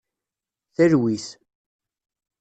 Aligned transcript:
Talwit. 0.75 1.27